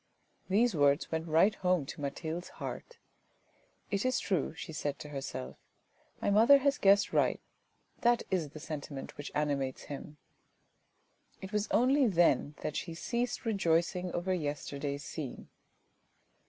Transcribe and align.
These 0.49 0.73
words 0.73 1.11
went 1.11 1.27
right 1.27 1.53
home 1.53 1.85
to 1.85 2.01
Mathilde's 2.01 2.49
heart." 2.57 2.97
It 3.91 4.03
is 4.03 4.19
true," 4.19 4.55
she 4.55 4.73
said 4.73 4.97
to 4.97 5.09
herself;" 5.09 5.57
my 6.23 6.31
mother 6.31 6.57
has 6.57 6.79
guessed 6.79 7.13
right. 7.13 7.39
That 7.99 8.23
is 8.31 8.49
the 8.49 8.59
sentiment 8.59 9.15
which 9.15 9.31
animates 9.35 9.83
him." 9.83 10.17
It 11.39 11.51
was 11.53 11.67
only 11.69 12.07
then 12.07 12.55
that 12.63 12.75
she 12.75 12.95
ceased 12.95 13.45
rejoicing 13.45 14.11
over 14.11 14.33
yesterday's 14.33 15.05
scene. 15.05 15.49